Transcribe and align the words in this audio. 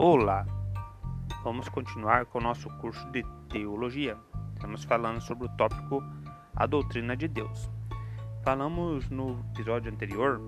Olá! 0.00 0.46
Vamos 1.42 1.68
continuar 1.68 2.24
com 2.26 2.38
o 2.38 2.40
nosso 2.40 2.70
curso 2.78 3.04
de 3.10 3.24
Teologia. 3.48 4.16
Estamos 4.54 4.84
falando 4.84 5.20
sobre 5.20 5.48
o 5.48 5.56
tópico 5.56 6.00
A 6.54 6.66
Doutrina 6.66 7.16
de 7.16 7.26
Deus. 7.26 7.68
Falamos 8.44 9.10
no 9.10 9.44
episódio 9.52 9.90
anterior 9.90 10.40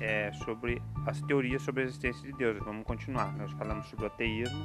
é, 0.00 0.32
sobre 0.44 0.80
as 1.06 1.20
teorias 1.22 1.62
sobre 1.62 1.82
a 1.82 1.86
existência 1.86 2.22
de 2.22 2.38
Deus. 2.38 2.56
Vamos 2.64 2.84
continuar. 2.84 3.36
Nós 3.36 3.50
falamos 3.54 3.88
sobre 3.88 4.04
o 4.04 4.06
ateísmo, 4.06 4.64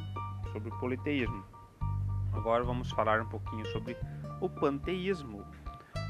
sobre 0.51 0.69
o 0.69 0.77
politeísmo. 0.77 1.43
Agora 2.33 2.63
vamos 2.63 2.91
falar 2.91 3.19
um 3.19 3.27
pouquinho 3.27 3.65
sobre 3.69 3.97
o 4.39 4.47
panteísmo. 4.47 5.43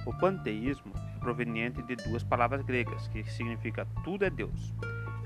O 0.05 0.13
panteísmo 0.19 0.91
é 1.15 1.19
proveniente 1.19 1.81
de 1.83 1.95
duas 1.95 2.21
palavras 2.21 2.61
gregas, 2.63 3.07
que 3.07 3.23
significa 3.23 3.87
tudo 4.03 4.25
é 4.25 4.29
Deus 4.29 4.75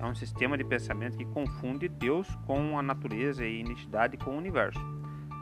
é 0.01 0.05
um 0.05 0.15
sistema 0.15 0.57
de 0.57 0.63
pensamento 0.63 1.15
que 1.15 1.25
confunde 1.25 1.87
Deus 1.87 2.27
com 2.47 2.77
a 2.77 2.81
natureza 2.81 3.45
e 3.45 3.61
identidade 3.61 4.17
com 4.17 4.31
o 4.31 4.37
universo. 4.37 4.79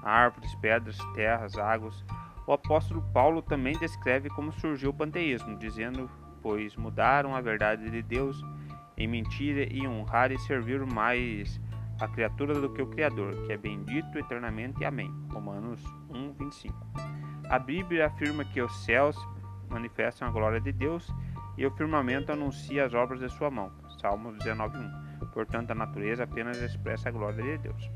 Árvores, 0.03 0.53
pedras, 0.55 0.97
terras, 1.15 1.57
águas. 1.57 2.03
O 2.45 2.51
apóstolo 2.51 3.01
Paulo 3.13 3.41
também 3.41 3.77
descreve 3.79 4.29
como 4.29 4.51
surgiu 4.51 4.89
o 4.89 4.93
panteísmo, 4.93 5.57
dizendo: 5.57 6.09
Pois 6.41 6.75
mudaram 6.75 7.33
a 7.35 7.41
verdade 7.41 7.89
de 7.89 8.01
Deus 8.01 8.43
em 8.97 9.07
mentira 9.07 9.65
e 9.71 9.87
honrar 9.87 10.29
e 10.31 10.37
servir 10.39 10.85
mais 10.85 11.59
a 12.01 12.07
criatura 12.07 12.53
do 12.53 12.73
que 12.73 12.81
o 12.81 12.87
Criador, 12.87 13.45
que 13.45 13.53
é 13.53 13.57
bendito 13.57 14.17
eternamente. 14.17 14.83
Amém. 14.83 15.09
Romanos 15.31 15.81
1, 16.09 16.33
25. 16.33 16.75
A 17.49 17.59
Bíblia 17.59 18.07
afirma 18.07 18.43
que 18.43 18.61
os 18.61 18.83
céus 18.83 19.15
manifestam 19.69 20.27
a 20.27 20.31
glória 20.31 20.59
de 20.59 20.73
Deus 20.73 21.09
e 21.57 21.65
o 21.65 21.71
firmamento 21.71 22.31
anuncia 22.31 22.85
as 22.85 22.93
obras 22.93 23.19
de 23.21 23.29
sua 23.29 23.49
mão. 23.49 23.71
Salmo 23.99 24.31
19:1. 24.33 25.29
Portanto, 25.33 25.71
a 25.71 25.75
natureza 25.75 26.23
apenas 26.23 26.57
expressa 26.57 27.09
a 27.09 27.11
glória 27.11 27.43
de 27.43 27.57
Deus. 27.57 27.91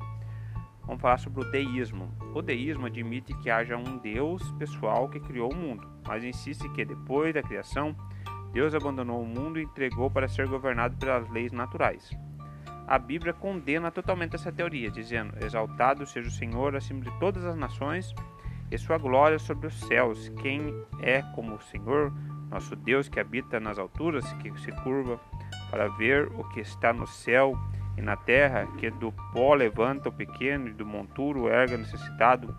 Vamos 0.86 1.02
falar 1.02 1.18
sobre 1.18 1.42
o 1.42 1.52
deísmo. 1.52 2.12
O 2.36 2.42
deísmo 2.42 2.88
admite 2.88 3.34
que 3.36 3.50
haja 3.50 3.78
um 3.78 3.98
Deus 3.98 4.52
pessoal 4.54 5.08
que 5.08 5.20
criou 5.20 5.52
o 5.52 5.56
mundo, 5.56 5.88
mas 6.06 6.24
insiste 6.24 6.68
que 6.70 6.84
depois 6.84 7.34
da 7.34 7.42
criação, 7.42 7.96
Deus 8.52 8.76
abandonou 8.76 9.22
o 9.22 9.26
mundo 9.26 9.60
e 9.60 9.64
entregou 9.64 10.12
para 10.12 10.28
ser 10.28 10.48
governado 10.48 10.98
pelas 10.98 11.30
leis 11.30 11.52
naturais. 11.52 12.12
A 12.86 13.00
Bíblia 13.00 13.34
condena 13.34 13.90
totalmente 13.90 14.36
essa 14.36 14.52
teoria, 14.52 14.92
dizendo: 14.92 15.34
Exaltado 15.44 16.06
seja 16.06 16.28
o 16.28 16.32
Senhor 16.32 16.76
acima 16.76 17.00
de 17.00 17.12
todas 17.18 17.46
as 17.46 17.56
nações, 17.56 18.14
e 18.70 18.78
sua 18.78 18.98
glória 18.98 19.40
sobre 19.40 19.68
os 19.68 19.80
céus. 19.80 20.30
Quem 20.42 20.74
é 21.00 21.22
como 21.34 21.56
o 21.56 21.62
Senhor, 21.62 22.14
nosso 22.50 22.76
Deus 22.76 23.08
que 23.08 23.22
habita 23.22 23.58
nas 23.60 23.80
alturas, 23.80 24.32
que 24.34 24.52
se 24.60 24.72
curva 24.84 25.18
para 25.70 25.88
ver 25.90 26.28
o 26.36 26.44
que 26.50 26.60
está 26.60 26.94
no 26.94 27.08
céu 27.08 27.58
e 27.98 28.02
na 28.02 28.16
terra, 28.16 28.68
que 28.78 28.90
do 28.90 29.12
pó 29.32 29.54
levanta 29.54 30.10
o 30.10 30.12
pequeno 30.12 30.68
e 30.68 30.74
do 30.74 30.86
monturo 30.86 31.48
erga 31.48 31.76
o 31.76 31.80
necessitado, 31.80 32.56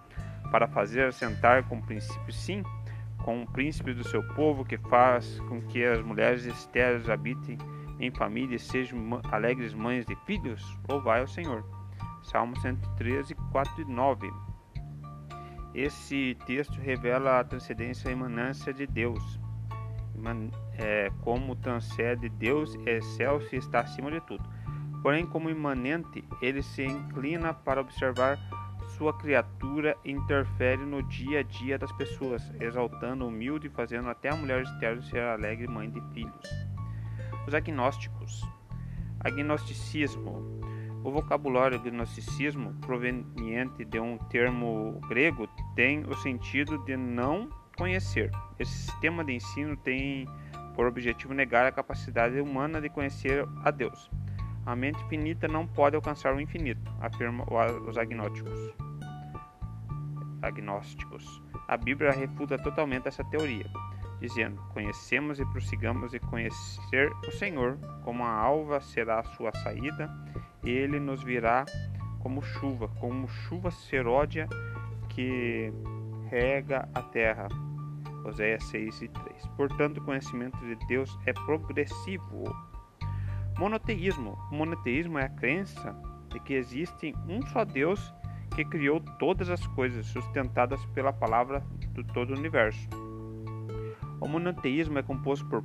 para 0.50 0.68
fazer 0.68 1.06
assentar 1.06 1.64
com 1.64 1.80
princípio 1.80 2.32
sim, 2.32 2.62
com 3.24 3.42
o 3.42 3.46
príncipe 3.46 3.92
do 3.92 4.06
seu 4.06 4.22
povo, 4.34 4.64
que 4.64 4.78
faz 4.78 5.40
com 5.48 5.60
que 5.62 5.84
as 5.84 6.00
mulheres 6.02 6.44
estéreis 6.44 7.08
habitem 7.08 7.58
em 7.98 8.10
família 8.10 8.56
e 8.56 8.58
sejam 8.58 9.20
alegres 9.30 9.72
mães 9.74 10.04
de 10.04 10.14
filhos, 10.26 10.62
louvai 10.88 11.20
ao 11.20 11.26
Senhor. 11.26 11.64
Salmo 12.22 12.58
113, 12.60 13.34
4 13.52 13.82
e 13.82 13.84
9. 13.84 14.32
Esse 15.74 16.36
texto 16.46 16.80
revela 16.80 17.40
a 17.40 17.44
transcendência 17.44 18.08
e 18.08 18.12
emanância 18.12 18.72
de 18.72 18.86
Deus 18.86 19.43
é, 20.78 21.10
como 21.22 21.56
transcende 21.56 22.28
Deus 22.28 22.76
é 22.86 22.98
excelso 22.98 23.54
e 23.54 23.58
está 23.58 23.80
acima 23.80 24.10
de 24.10 24.20
tudo. 24.20 24.44
Porém, 25.02 25.26
como 25.26 25.50
imanente, 25.50 26.24
ele 26.40 26.62
se 26.62 26.82
inclina 26.82 27.52
para 27.52 27.80
observar 27.80 28.38
sua 28.96 29.12
criatura 29.12 29.96
e 30.04 30.10
interfere 30.10 30.84
no 30.84 31.02
dia 31.02 31.40
a 31.40 31.42
dia 31.42 31.78
das 31.78 31.92
pessoas, 31.92 32.42
exaltando 32.60 33.24
o 33.24 33.28
humilde 33.28 33.66
e 33.66 33.70
fazendo 33.70 34.08
até 34.08 34.30
a 34.30 34.36
mulher 34.36 34.62
estéril 34.62 35.02
ser 35.02 35.20
alegre 35.20 35.66
mãe 35.66 35.90
de 35.90 36.00
filhos. 36.12 36.48
Os 37.46 37.54
agnósticos. 37.54 38.42
Agnosticismo. 39.20 40.60
O 41.02 41.10
vocabulário 41.10 41.78
agnosticismo, 41.78 42.72
proveniente 42.80 43.84
de 43.84 44.00
um 44.00 44.16
termo 44.16 45.00
grego, 45.08 45.46
tem 45.74 46.04
o 46.04 46.14
sentido 46.14 46.78
de 46.84 46.96
não 46.96 47.50
conhecer. 47.76 48.30
Esse 48.58 48.72
sistema 48.72 49.24
de 49.24 49.34
ensino 49.34 49.76
tem 49.76 50.26
por 50.74 50.86
objetivo 50.86 51.32
negar 51.32 51.66
a 51.66 51.72
capacidade 51.72 52.40
humana 52.40 52.80
de 52.80 52.88
conhecer 52.88 53.46
a 53.62 53.70
Deus. 53.70 54.10
A 54.66 54.74
mente 54.74 55.02
finita 55.08 55.46
não 55.46 55.66
pode 55.66 55.94
alcançar 55.94 56.34
o 56.34 56.40
infinito, 56.40 56.90
afirmam 57.00 57.46
os 57.86 57.98
agnósticos. 57.98 58.58
agnósticos. 60.42 61.42
A 61.68 61.76
Bíblia 61.76 62.10
refuta 62.10 62.58
totalmente 62.58 63.08
essa 63.08 63.24
teoria, 63.24 63.66
dizendo: 64.20 64.60
Conhecemos 64.72 65.38
e 65.38 65.44
prossigamos 65.46 66.14
e 66.14 66.18
conhecer 66.18 67.12
o 67.26 67.30
Senhor, 67.32 67.78
como 68.02 68.24
a 68.24 68.30
alva 68.30 68.80
será 68.80 69.20
a 69.20 69.24
sua 69.24 69.52
saída, 69.52 70.10
e 70.62 70.70
ele 70.70 70.98
nos 70.98 71.22
virá 71.22 71.64
como 72.20 72.42
chuva, 72.42 72.88
como 73.00 73.28
chuva 73.28 73.70
seródia 73.70 74.48
que 75.10 75.72
rega 76.30 76.88
a 76.94 77.02
terra. 77.02 77.48
Oséias 78.24 78.64
6 78.64 79.02
e 79.02 79.08
3. 79.08 79.46
Portanto, 79.56 79.98
o 79.98 80.04
conhecimento 80.04 80.58
de 80.58 80.74
Deus 80.86 81.18
é 81.26 81.32
progressivo. 81.32 82.44
Monoteísmo. 83.58 84.38
O 84.50 84.54
monoteísmo 84.54 85.18
é 85.18 85.26
a 85.26 85.28
crença 85.28 85.94
de 86.32 86.40
que 86.40 86.54
existe 86.54 87.14
um 87.28 87.40
só 87.46 87.64
Deus 87.64 88.12
que 88.54 88.64
criou 88.64 89.00
todas 89.18 89.50
as 89.50 89.64
coisas, 89.68 90.06
sustentadas 90.06 90.84
pela 90.86 91.12
palavra 91.12 91.60
do 91.92 92.04
todo 92.04 92.34
o 92.34 92.38
universo. 92.38 92.88
O 94.20 94.28
monoteísmo 94.28 94.98
é 94.98 95.02
composto 95.02 95.44
por, 95.46 95.62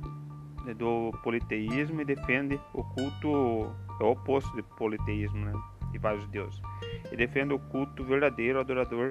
do 0.76 1.10
politeísmo 1.22 2.00
e 2.00 2.04
defende 2.04 2.60
o 2.74 2.84
culto, 2.84 3.74
é 4.00 4.04
o 4.04 4.10
oposto 4.10 4.54
do 4.56 4.62
politeísmo, 4.62 5.44
né, 5.44 5.52
de 5.92 5.98
vários 5.98 6.26
deuses, 6.28 6.60
e 7.10 7.16
defende 7.16 7.54
o 7.54 7.58
culto 7.58 8.04
verdadeiro 8.04 8.60
adorador 8.60 9.10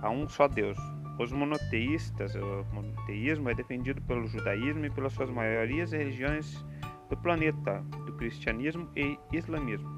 a 0.00 0.08
um 0.10 0.28
só 0.28 0.46
Deus. 0.46 0.78
Os 1.18 1.32
monoteístas, 1.32 2.34
o 2.36 2.64
monoteísmo 2.72 3.50
é 3.50 3.54
defendido 3.54 4.00
pelo 4.02 4.26
judaísmo 4.28 4.86
e 4.86 4.90
pelas 4.90 5.12
suas 5.12 5.28
maiorias 5.30 5.90
religiões 5.90 6.64
do 7.10 7.16
planeta, 7.16 7.80
do 8.06 8.12
cristianismo 8.12 8.88
e 8.94 9.18
islamismo. 9.32 9.90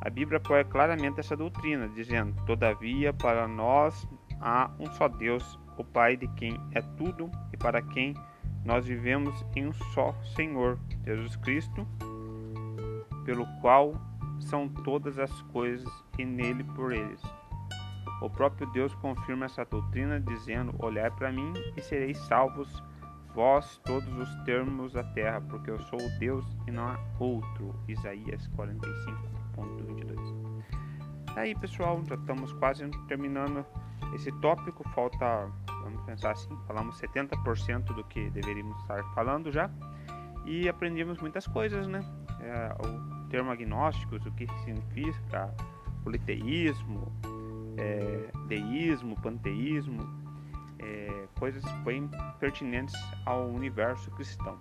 A 0.00 0.08
Bíblia 0.08 0.38
apoia 0.38 0.64
claramente 0.64 1.20
essa 1.20 1.36
doutrina, 1.36 1.88
dizendo: 1.88 2.34
Todavia, 2.46 3.12
para 3.12 3.46
nós 3.46 4.08
há 4.40 4.70
um 4.78 4.90
só 4.92 5.08
Deus, 5.08 5.58
o 5.76 5.84
Pai 5.84 6.16
de 6.16 6.26
quem 6.28 6.58
é 6.72 6.80
tudo 6.80 7.30
e 7.52 7.56
para 7.58 7.82
quem 7.82 8.14
nós 8.64 8.86
vivemos 8.86 9.44
em 9.54 9.66
um 9.66 9.72
só 9.92 10.14
Senhor, 10.34 10.78
Jesus 11.04 11.36
Cristo, 11.36 11.86
pelo 13.26 13.46
qual 13.60 13.94
são 14.38 14.68
todas 14.68 15.18
as 15.18 15.42
coisas 15.42 15.88
e 16.18 16.24
nele 16.24 16.64
por 16.64 16.92
eles. 16.92 17.20
O 18.20 18.28
próprio 18.28 18.66
Deus 18.72 18.94
confirma 18.96 19.46
essa 19.46 19.64
doutrina, 19.64 20.20
dizendo: 20.20 20.74
Olhai 20.78 21.10
para 21.10 21.32
mim 21.32 21.54
e 21.76 21.80
sereis 21.80 22.18
salvos, 22.18 22.82
vós 23.34 23.80
todos 23.84 24.08
os 24.16 24.34
termos 24.44 24.92
da 24.92 25.02
terra, 25.02 25.40
porque 25.40 25.70
eu 25.70 25.78
sou 25.80 26.00
o 26.00 26.18
Deus 26.18 26.44
e 26.66 26.70
não 26.70 26.88
há 26.88 26.98
outro. 27.18 27.74
Isaías 27.88 28.48
45.22. 28.56 30.64
Aí, 31.36 31.54
pessoal, 31.54 32.02
já 32.04 32.16
estamos 32.16 32.52
quase 32.54 32.88
terminando 33.08 33.64
esse 34.14 34.30
tópico. 34.40 34.86
Falta, 34.90 35.48
vamos 35.82 36.02
pensar 36.04 36.32
assim, 36.32 36.54
falamos 36.66 37.00
70% 37.00 37.94
do 37.94 38.04
que 38.04 38.30
deveríamos 38.30 38.76
estar 38.82 39.02
falando 39.14 39.50
já. 39.50 39.70
E 40.44 40.68
aprendemos 40.68 41.18
muitas 41.18 41.46
coisas, 41.46 41.86
né? 41.86 42.00
É, 42.40 42.86
o 42.86 43.28
termo 43.28 43.50
agnósticos, 43.50 44.24
o 44.26 44.32
que 44.32 44.46
significa, 44.64 45.54
politeísmo, 46.02 47.12
é, 47.76 48.30
deísmo, 48.48 49.20
panteísmo, 49.20 50.02
é, 50.78 51.26
coisas 51.38 51.64
bem 51.84 52.08
pertinentes 52.38 52.94
ao 53.26 53.48
universo 53.48 54.10
cristão. 54.12 54.60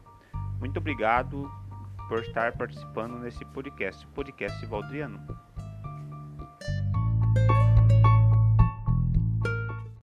Muito 0.60 0.78
obrigado 0.78 1.50
por 2.08 2.20
estar 2.20 2.58
participando 2.58 3.20
nesse 3.20 3.46
podcast, 3.46 4.06
podcast 4.08 4.66
Valdriano. 4.66 5.20